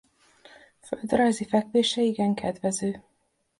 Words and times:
Földrajzi 0.81 1.45
fekvése 1.45 2.01
igen 2.01 2.33
kedvező. 2.33 3.03